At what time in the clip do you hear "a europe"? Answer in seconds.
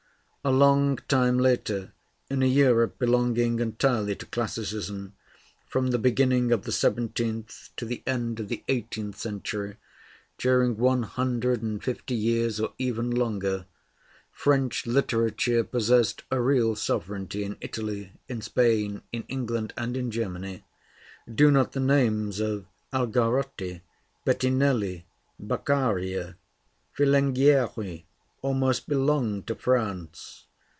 2.41-2.97